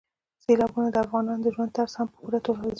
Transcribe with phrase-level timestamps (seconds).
[0.43, 2.69] سیلابونه د افغانانو د ژوند طرز هم په پوره توګه اغېزمنوي.